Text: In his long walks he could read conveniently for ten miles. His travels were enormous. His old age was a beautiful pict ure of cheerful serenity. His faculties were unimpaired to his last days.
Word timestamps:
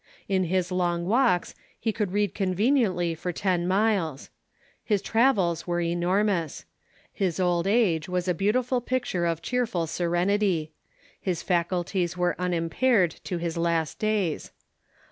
In 0.27 0.45
his 0.45 0.71
long 0.71 1.05
walks 1.05 1.53
he 1.79 1.93
could 1.93 2.11
read 2.11 2.33
conveniently 2.33 3.13
for 3.13 3.31
ten 3.31 3.67
miles. 3.67 4.31
His 4.83 4.99
travels 4.99 5.67
were 5.67 5.79
enormous. 5.79 6.65
His 7.13 7.39
old 7.39 7.67
age 7.67 8.09
was 8.09 8.27
a 8.27 8.33
beautiful 8.33 8.81
pict 8.81 9.13
ure 9.13 9.27
of 9.27 9.43
cheerful 9.43 9.85
serenity. 9.85 10.71
His 11.21 11.43
faculties 11.43 12.17
were 12.17 12.35
unimpaired 12.39 13.11
to 13.25 13.37
his 13.37 13.57
last 13.59 13.99
days. 13.99 14.49